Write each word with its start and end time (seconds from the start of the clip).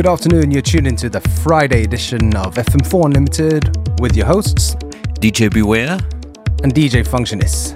Good 0.00 0.08
afternoon, 0.08 0.50
you're 0.50 0.62
tuned 0.62 0.86
into 0.86 1.10
the 1.10 1.20
Friday 1.44 1.84
edition 1.84 2.34
of 2.34 2.54
FM4 2.54 3.04
Unlimited 3.04 4.00
with 4.00 4.16
your 4.16 4.24
hosts 4.24 4.74
DJ 5.20 5.52
Beware 5.52 5.98
and 6.62 6.74
DJ 6.74 7.06
Functionist. 7.06 7.74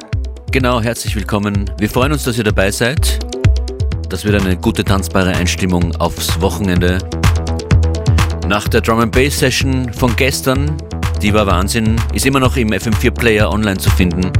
Genau, 0.50 0.80
herzlich 0.80 1.14
willkommen. 1.16 1.70
Wir 1.76 1.90
freuen 1.90 2.12
uns, 2.12 2.22
dass 2.22 2.38
ihr 2.38 2.44
dabei 2.44 2.70
seid. 2.70 3.18
Das 4.08 4.24
wird 4.24 4.40
eine 4.40 4.56
gute 4.56 4.82
tanzbare 4.82 5.36
Einstimmung 5.36 5.94
aufs 5.96 6.40
Wochenende. 6.40 6.96
Nach 8.48 8.66
der 8.68 8.80
Drum 8.80 9.00
and 9.00 9.12
Bass 9.12 9.38
Session 9.38 9.92
von 9.92 10.16
gestern, 10.16 10.78
die 11.20 11.34
war 11.34 11.46
Wahnsinn, 11.46 11.96
ist 12.14 12.24
immer 12.24 12.40
noch 12.40 12.56
im 12.56 12.70
FM4 12.70 13.10
Player 13.10 13.50
online 13.50 13.76
zu 13.76 13.90
finden. 13.90 14.32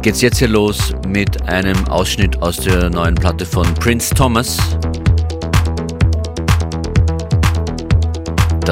Geht's 0.00 0.22
jetzt 0.22 0.38
hier 0.38 0.48
los 0.48 0.94
mit 1.06 1.46
einem 1.46 1.76
Ausschnitt 1.88 2.40
aus 2.40 2.56
der 2.56 2.88
neuen 2.88 3.16
Platte 3.16 3.44
von 3.44 3.66
Prince 3.74 4.14
Thomas. 4.14 4.56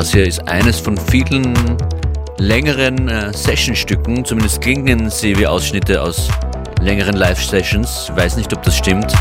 Das 0.00 0.12
hier 0.12 0.26
ist 0.26 0.48
eines 0.48 0.80
von 0.80 0.96
vielen 0.96 1.52
längeren 2.38 3.06
äh, 3.10 3.34
Sessionstücken, 3.34 4.24
zumindest 4.24 4.62
klingen 4.62 5.10
sie 5.10 5.38
wie 5.38 5.46
Ausschnitte 5.46 6.00
aus 6.00 6.30
längeren 6.80 7.16
Live-Sessions. 7.16 8.10
Weiß 8.14 8.38
nicht, 8.38 8.50
ob 8.54 8.62
das 8.62 8.78
stimmt. 8.78 9.12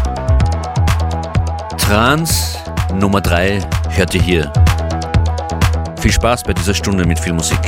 Trans 1.78 2.58
Nummer 2.98 3.20
3 3.20 3.60
hört 3.90 4.16
ihr 4.16 4.22
hier. 4.22 4.54
Viel 6.00 6.14
Spaß 6.14 6.44
bei 6.44 6.54
dieser 6.54 6.74
Stunde 6.74 7.06
mit 7.06 7.20
viel 7.20 7.34
Musik. 7.34 7.60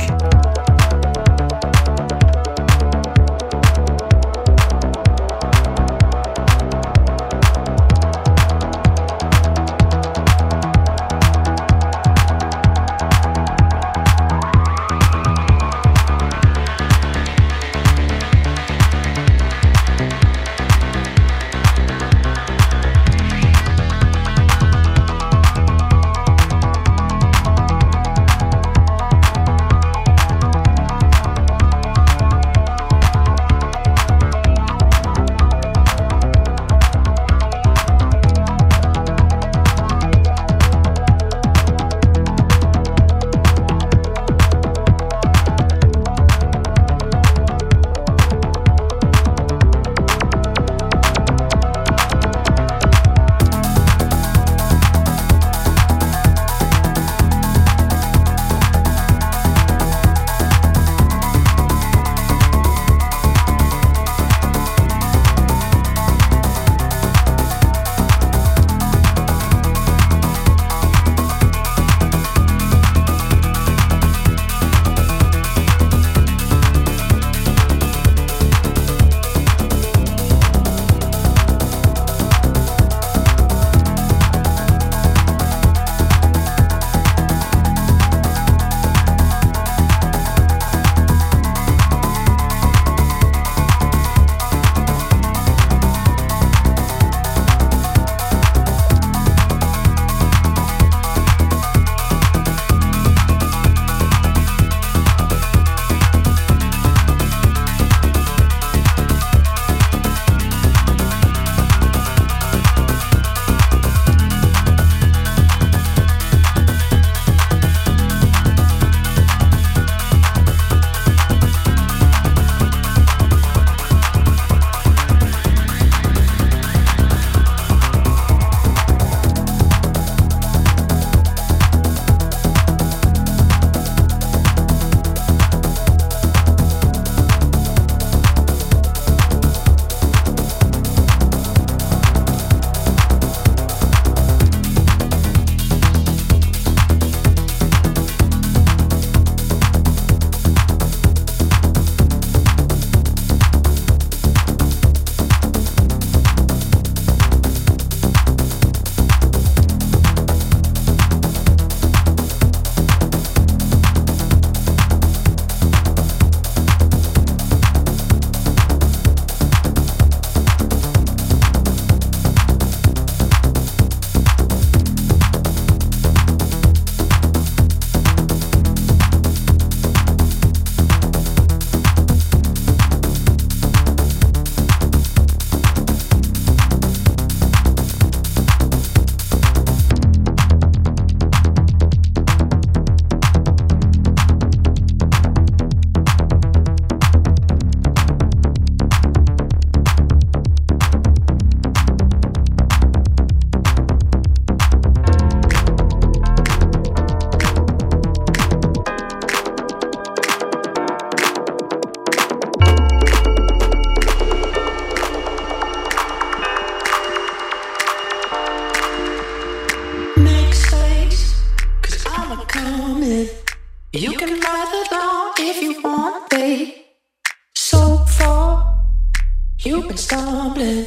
You've 229.64 229.86
been 229.86 229.96
stumbling. 229.96 230.86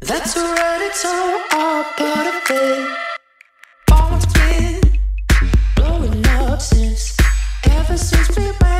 That's 0.00 0.36
alright, 0.36 0.82
it's 0.82 1.06
all 1.06 1.40
our 1.54 1.84
part 1.96 2.26
of 2.26 2.50
it. 2.50 2.88
Always 3.90 4.26
been 4.26 4.98
blowing 5.74 6.26
up 6.26 6.60
since, 6.60 7.16
ever 7.64 7.96
since 7.96 8.36
we 8.36 8.44
met. 8.60 8.79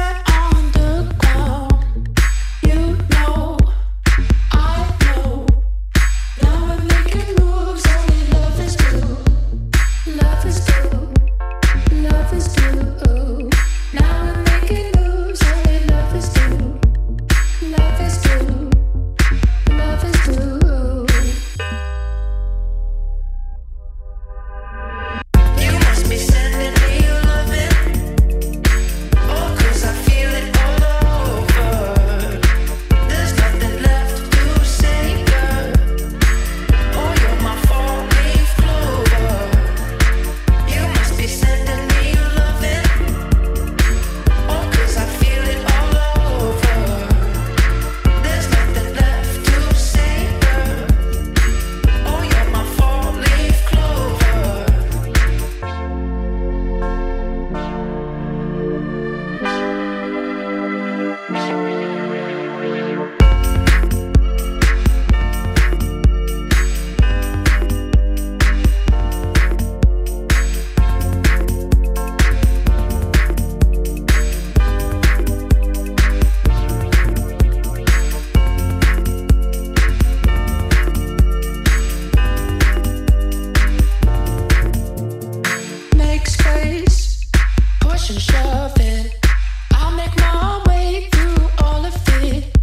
I'll 89.73 89.93
make 89.93 90.17
my 90.17 90.63
way 90.67 91.09
through 91.13 91.49
all 91.59 91.85
of 91.85 91.95
it. 92.25 92.57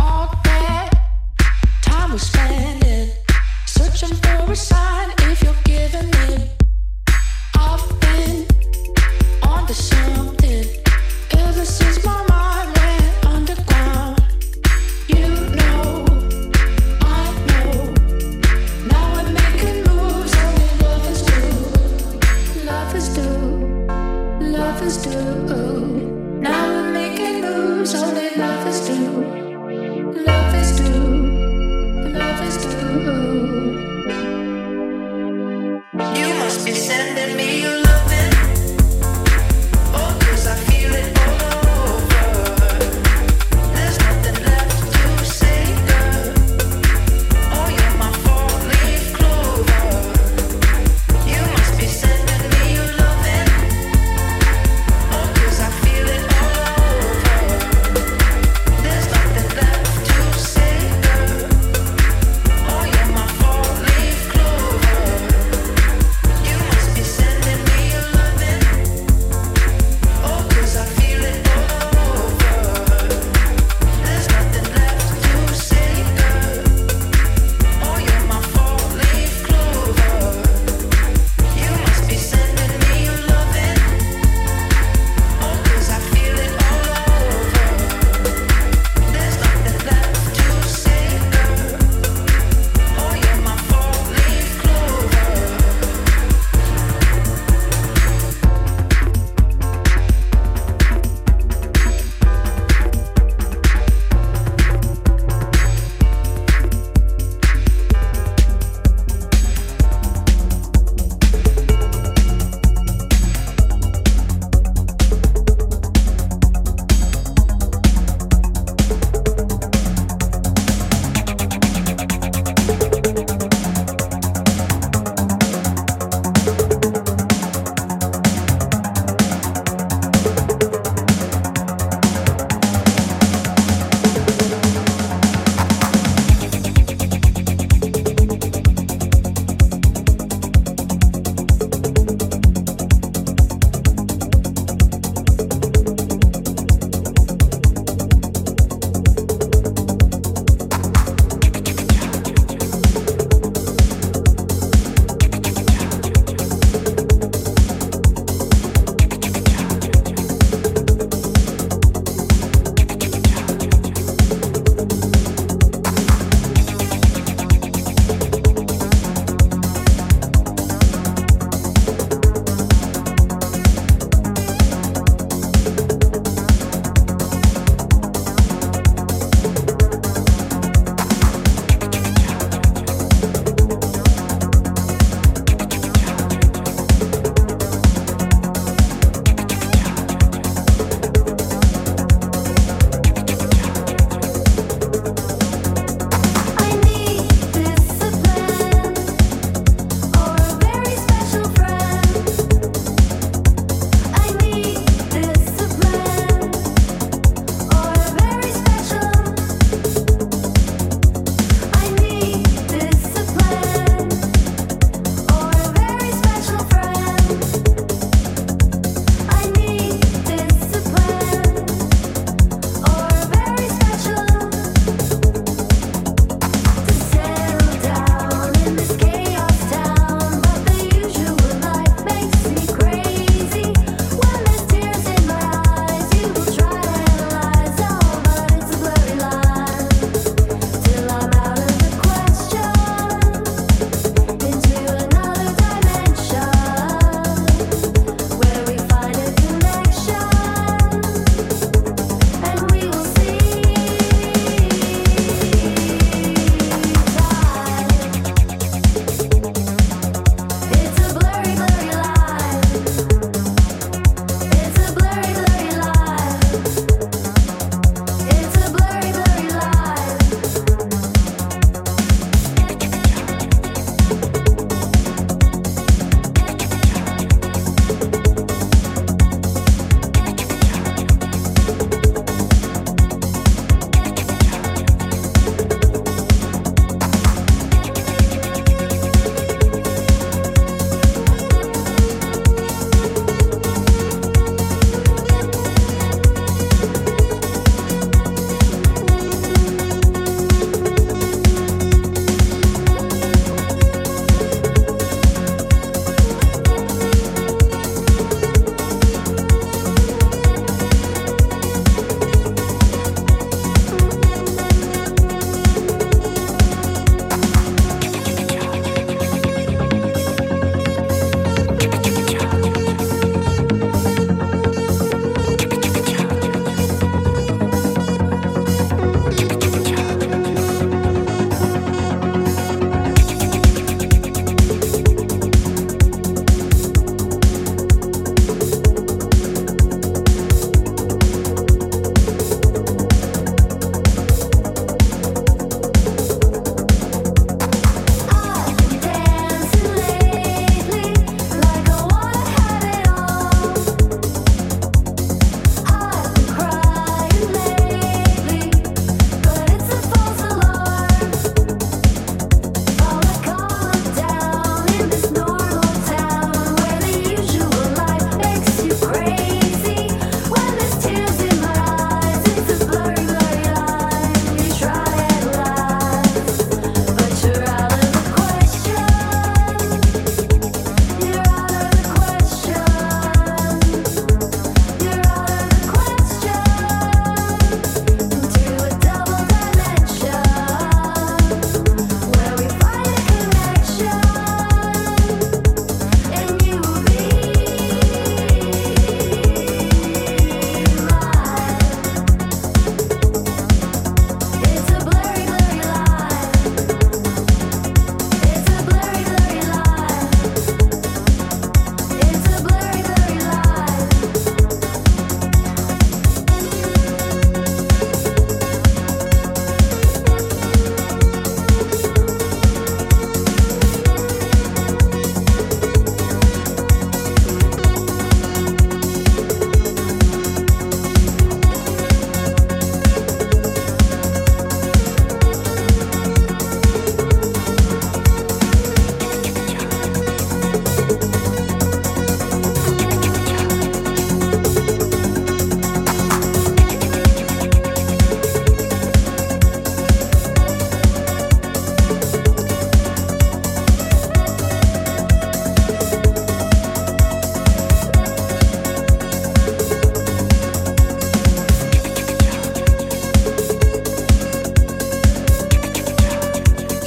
All 0.00 0.34
that 0.42 0.90
time 1.82 2.10
we're 2.10 2.18
searching 3.66 4.16
for 4.16 4.50
a 4.50 4.56
sign. 4.56 5.17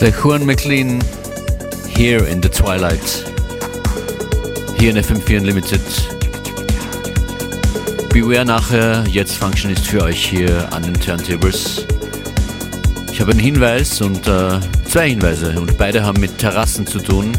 The 0.01 0.11
Juan 0.11 0.47
McLean 0.47 0.99
Here 1.87 2.25
in 2.25 2.41
the 2.41 2.49
Twilight. 2.49 3.23
Hier 4.79 4.89
in 4.89 4.97
FM4 4.97 5.41
Unlimited. 5.41 5.79
Beware 8.11 8.43
nachher, 8.43 9.03
jetzt 9.07 9.35
Functionist 9.35 9.85
für 9.85 10.01
euch 10.01 10.25
hier 10.25 10.67
an 10.73 10.81
den 10.81 10.95
Turntables. 10.95 11.85
Ich 13.11 13.21
habe 13.21 13.29
einen 13.29 13.39
Hinweis 13.39 14.01
und 14.01 14.27
äh, 14.27 14.59
zwei 14.89 15.09
Hinweise 15.09 15.53
und 15.59 15.77
beide 15.77 16.03
haben 16.03 16.19
mit 16.19 16.35
Terrassen 16.39 16.87
zu 16.87 16.97
tun. 16.97 17.31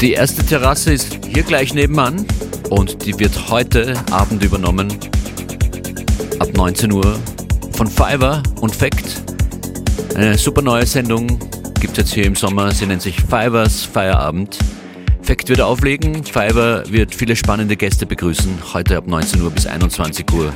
Die 0.00 0.14
erste 0.14 0.46
Terrasse 0.46 0.94
ist 0.94 1.18
hier 1.26 1.42
gleich 1.42 1.74
nebenan 1.74 2.24
und 2.70 3.04
die 3.04 3.18
wird 3.18 3.50
heute 3.50 4.02
Abend 4.10 4.42
übernommen 4.42 4.88
ab 6.38 6.48
19 6.56 6.90
Uhr 6.90 7.18
von 7.72 7.86
Fiverr 7.86 8.42
und 8.62 8.74
Fact. 8.74 9.21
Eine 10.22 10.38
super 10.38 10.62
neue 10.62 10.86
Sendung 10.86 11.26
gibt 11.80 11.94
es 11.94 11.96
jetzt 11.96 12.14
hier 12.14 12.26
im 12.26 12.36
Sommer. 12.36 12.70
Sie 12.70 12.86
nennt 12.86 13.02
sich 13.02 13.16
Fivers 13.16 13.84
Feierabend. 13.84 14.56
Fact 15.20 15.48
wird 15.48 15.60
auflegen. 15.60 16.22
Fiverr 16.22 16.84
wird 16.88 17.12
viele 17.12 17.34
spannende 17.34 17.76
Gäste 17.76 18.06
begrüßen. 18.06 18.56
Heute 18.72 18.98
ab 18.98 19.08
19 19.08 19.42
Uhr 19.42 19.50
bis 19.50 19.66
21 19.66 20.32
Uhr 20.32 20.52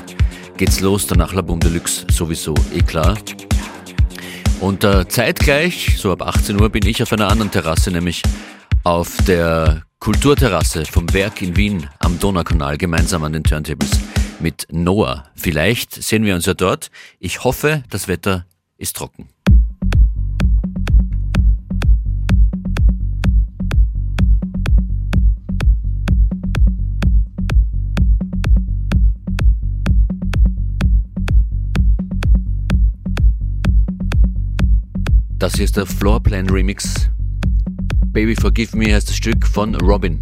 geht's 0.57 0.79
los. 0.79 1.09
Danach 1.09 1.33
La 1.33 1.43
Boom 1.43 1.59
Deluxe 1.59 2.07
sowieso, 2.13 2.55
eh 2.73 2.81
klar. 2.81 3.19
Und 4.61 4.85
äh, 4.85 5.09
zeitgleich, 5.09 5.97
so 5.99 6.13
ab 6.13 6.23
18 6.23 6.61
Uhr, 6.61 6.69
bin 6.69 6.87
ich 6.87 7.03
auf 7.03 7.13
einer 7.13 7.29
anderen 7.29 7.51
Terrasse, 7.51 7.91
nämlich 7.91 8.23
auf 8.85 9.17
der 9.27 9.83
Kulturterrasse 9.99 10.85
vom 10.85 11.13
Werk 11.13 11.43
in 11.43 11.57
Wien 11.57 11.89
am 11.99 12.21
Donaukanal 12.21 12.79
gemeinsam 12.79 13.25
an 13.25 13.33
den 13.33 13.43
Turntables 13.43 13.99
mit 14.39 14.69
Noah. 14.71 15.25
Vielleicht 15.35 15.93
sehen 15.93 16.25
wir 16.25 16.37
uns 16.37 16.47
ja 16.47 16.55
dort. 16.55 16.93
Ich 17.19 17.43
hoffe, 17.43 17.83
das 17.91 18.07
Wetter 18.07 18.47
ist 18.79 18.95
trocken. 18.95 19.29
Das 35.47 35.55
hier 35.55 35.65
ist 35.65 35.77
der 35.77 35.87
Floorplan 35.87 36.51
Remix 36.51 37.09
Baby 38.07 38.35
Forgive 38.35 38.77
Me 38.77 38.93
heißt 38.93 39.09
das 39.09 39.15
Stück 39.15 39.47
von 39.47 39.77
Robin. 39.77 40.21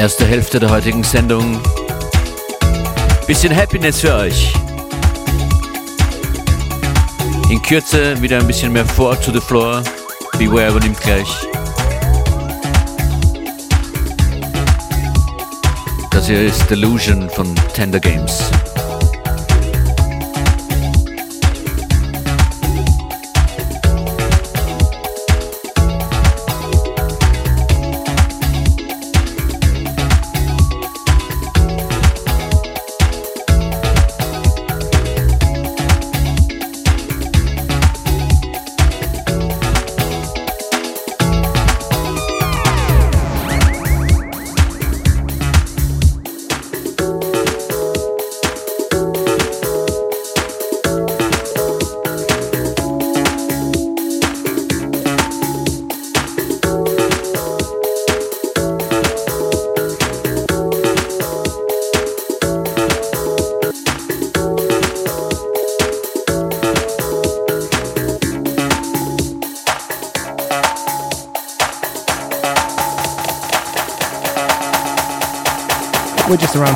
Erste 0.00 0.24
Hälfte 0.24 0.58
der 0.58 0.70
heutigen 0.70 1.04
Sendung. 1.04 1.60
Bisschen 3.26 3.54
Happiness 3.54 4.00
für 4.00 4.14
euch. 4.14 4.54
In 7.50 7.60
Kürze 7.60 8.20
wieder 8.22 8.38
ein 8.38 8.46
bisschen 8.46 8.72
mehr 8.72 8.86
Four 8.86 9.20
to 9.20 9.30
the 9.30 9.40
Floor. 9.40 9.82
Beware 10.38 10.70
übernimmt 10.70 10.98
gleich. 11.02 11.28
Das 16.10 16.28
hier 16.28 16.46
ist 16.46 16.70
Delusion 16.70 17.28
von 17.28 17.54
Tender 17.74 18.00
Games. 18.00 18.50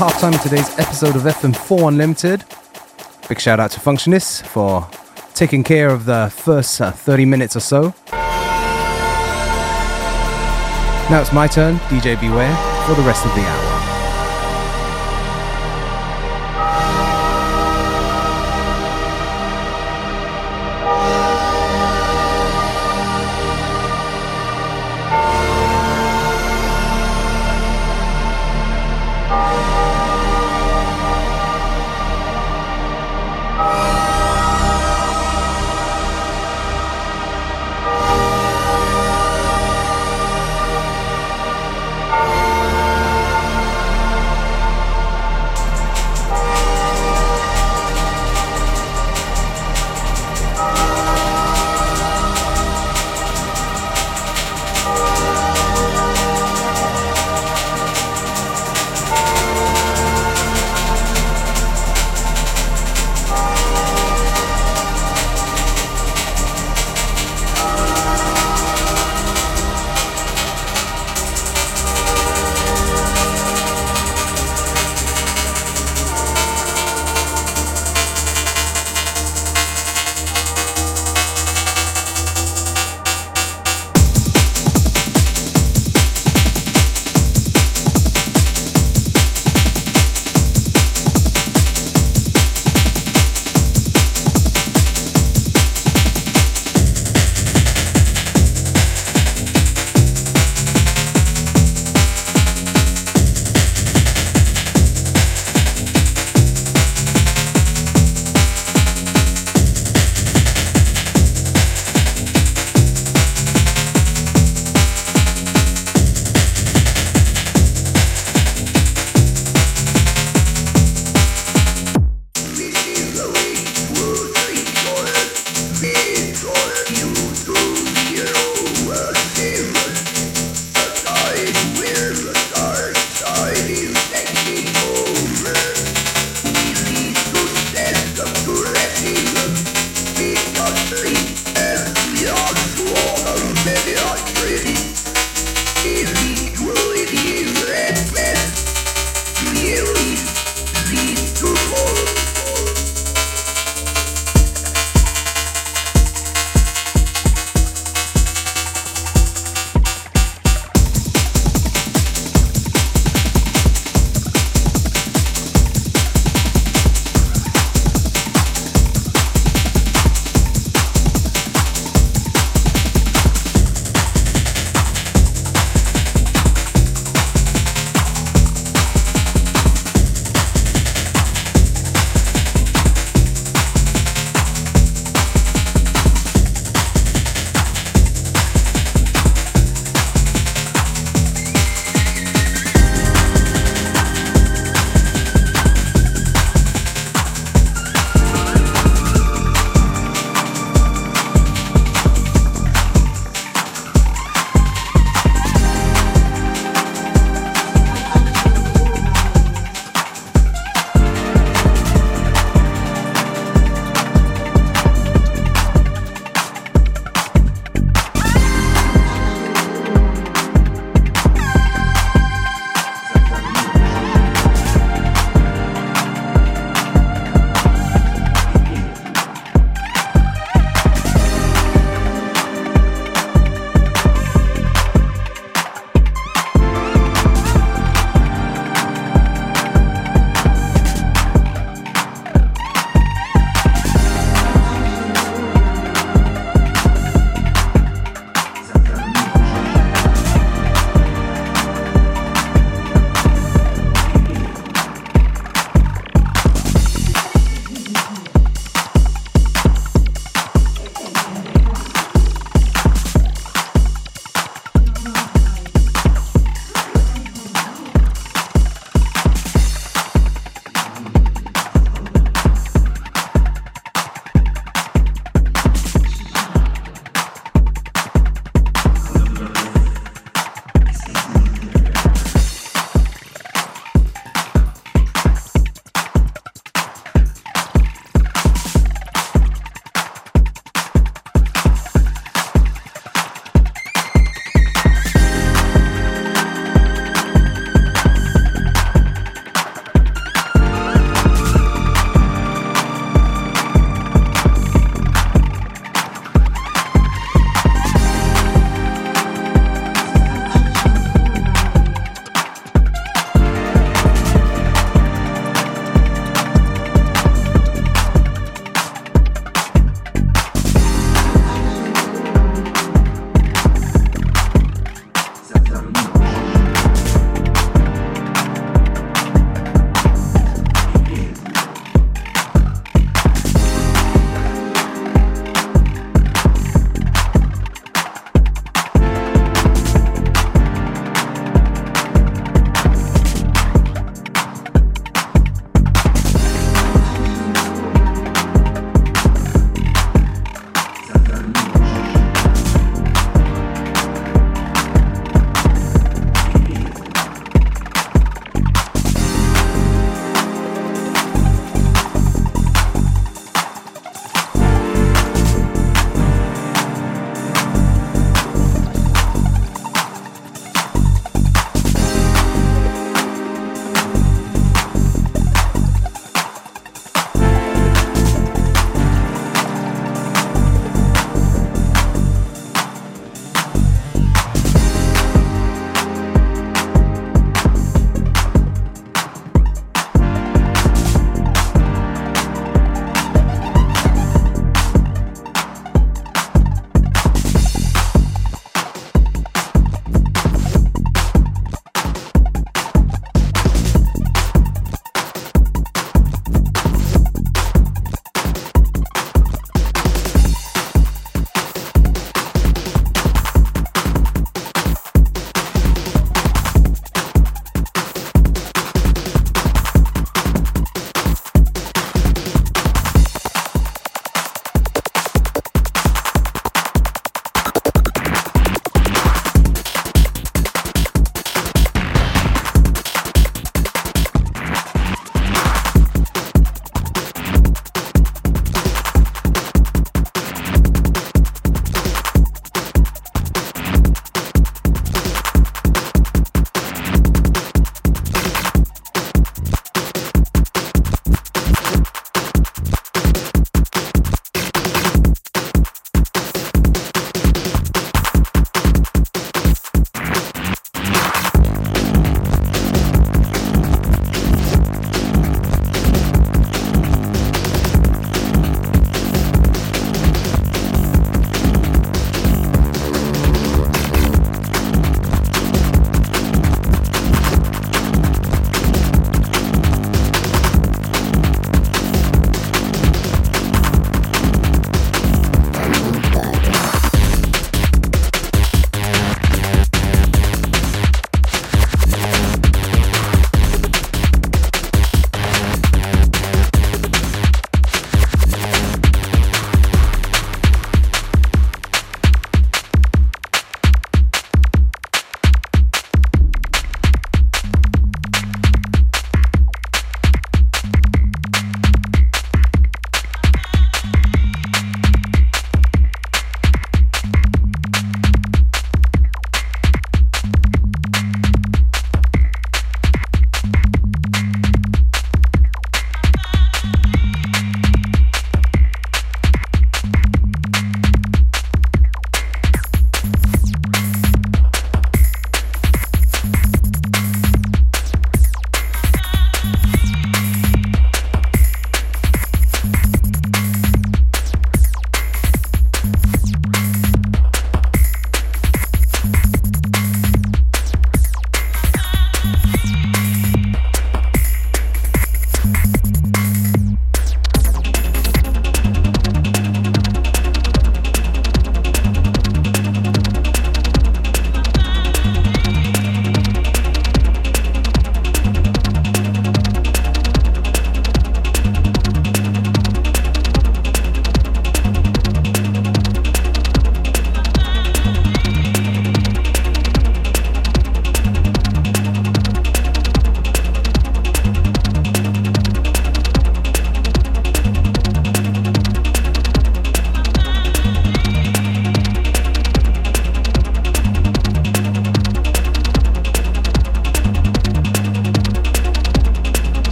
Around 0.00 0.10
halftime 0.10 0.34
of 0.34 0.42
today's 0.42 0.78
episode 0.78 1.16
of 1.16 1.22
FM4 1.22 1.88
Unlimited. 1.88 2.44
Big 3.28 3.40
shout 3.40 3.60
out 3.60 3.70
to 3.72 3.80
Functionist 3.80 4.46
for 4.46 4.88
taking 5.34 5.62
care 5.62 5.88
of 5.88 6.04
the 6.04 6.32
first 6.34 6.80
uh, 6.80 6.90
30 6.90 7.24
minutes 7.24 7.56
or 7.56 7.60
so. 7.60 7.94
Now 11.10 11.20
it's 11.20 11.32
my 11.32 11.46
turn, 11.46 11.76
DJ 11.88 12.20
Beware, 12.20 12.54
for 12.86 12.94
the 12.94 13.02
rest 13.02 13.24
of 13.24 13.34
the 13.34 13.40
hour. 13.40 13.67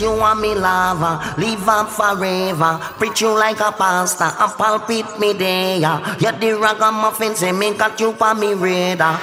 You 0.00 0.10
want 0.10 0.40
me 0.40 0.54
lava, 0.54 1.34
live 1.38 1.68
up 1.68 1.88
forever. 1.88 2.78
Preach 2.98 3.20
you 3.20 3.30
like 3.30 3.60
a 3.60 3.72
pastor, 3.72 4.24
and 4.24 4.52
palpate 4.52 5.18
me 5.18 5.32
there. 5.32 5.78
Yeah, 5.78 6.32
the 6.38 6.58
ragamuffin 6.58 7.34
say 7.36 7.52
me 7.52 7.74
got 7.74 8.00
you 8.00 8.12
for 8.12 8.34
me 8.34 8.54
radar. 8.54 9.20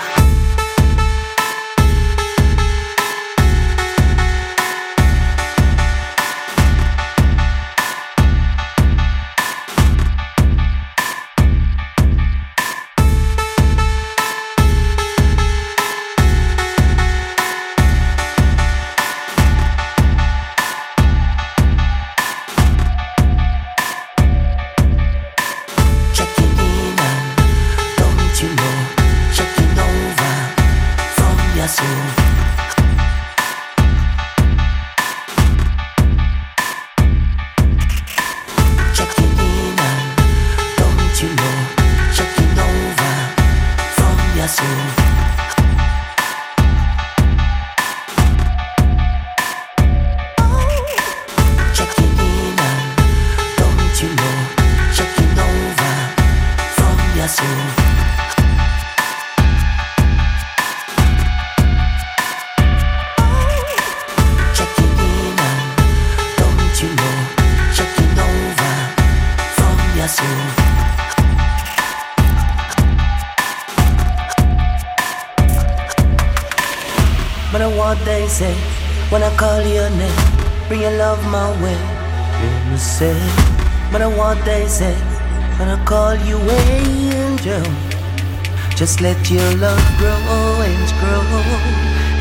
Just 88.88 89.02
let 89.02 89.30
your 89.30 89.52
love 89.56 89.98
grow 89.98 90.62
and 90.62 90.88
grow 90.98 91.44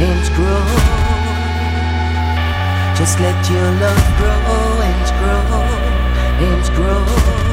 and 0.02 0.34
grow. 0.34 0.66
Just 2.96 3.20
let 3.20 3.38
your 3.48 3.70
love 3.78 4.06
grow 4.18 4.82
and 4.82 5.06
grow 5.20 5.62
and 6.44 6.74
grow. 6.74 7.45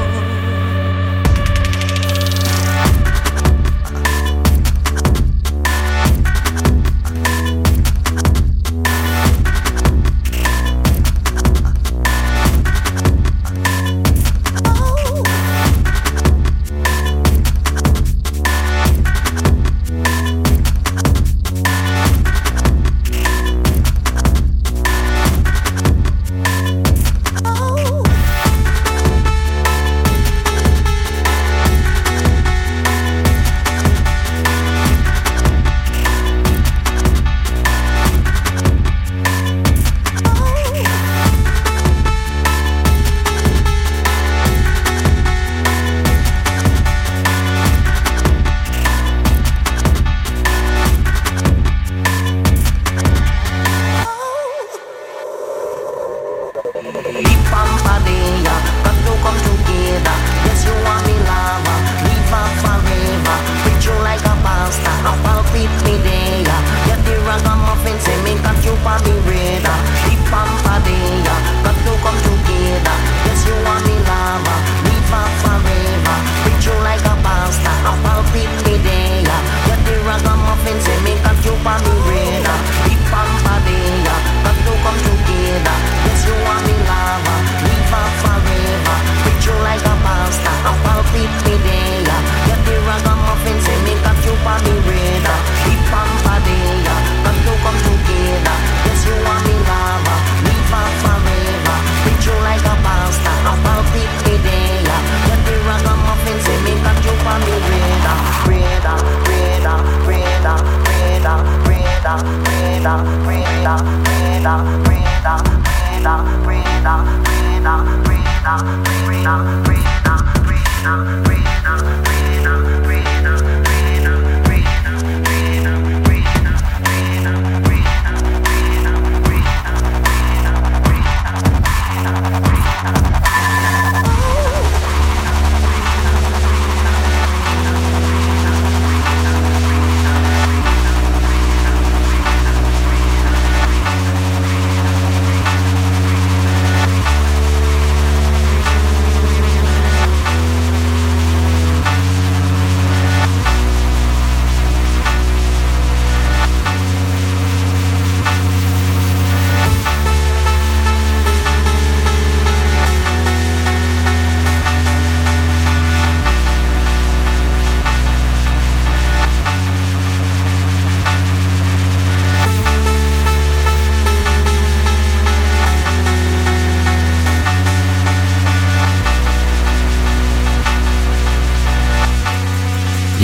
breathe 116.04 116.12
out, 116.12 116.44
breathe 116.44 116.84
out, 116.84 117.24
breathe 117.24 117.64
out, 117.64 118.04
breathe 118.04 118.44
out, 118.44 118.84
breathe 118.84 119.26
out, 119.26 119.64
breathe 119.64 119.86
out, 120.04 120.44
breathe 120.44 120.84
out, 120.84 121.24
breathe 121.24 121.46
out. 121.64 122.23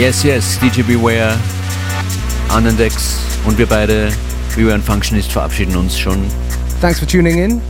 Yes, 0.00 0.22
yes, 0.22 0.58
DJ 0.58 0.80
Beware, 0.80 1.38
Anandex 2.48 3.20
und 3.44 3.58
wir 3.58 3.66
beide, 3.66 4.10
Beware 4.56 4.76
und 4.76 4.82
Functionist, 4.82 5.30
verabschieden 5.30 5.76
uns 5.76 5.98
schon 5.98 6.26
Thanks 6.80 7.00
for 7.00 7.06
tuning 7.06 7.36
in. 7.38 7.60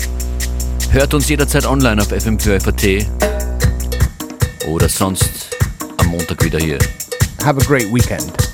Hört 0.92 1.12
uns 1.12 1.28
jederzeit 1.28 1.66
online 1.66 2.00
auf 2.00 2.12
FM4FAT 2.12 3.04
oder 4.68 4.88
sonst 4.88 5.56
am 5.96 6.06
Montag 6.06 6.44
wieder 6.44 6.60
hier. 6.60 6.78
Have 7.42 7.60
a 7.60 7.64
great 7.64 7.92
weekend. 7.92 8.49